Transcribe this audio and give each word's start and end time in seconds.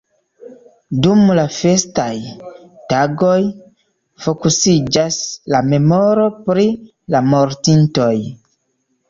Dum 1.07 1.19
la 1.39 1.43
festaj 1.57 2.13
tagoj 2.93 3.35
fokusiĝas 4.25 5.21
la 5.55 5.61
memoro 5.69 6.27
pri 6.49 6.67
la 7.17 7.23
mortintoj. 7.29 8.11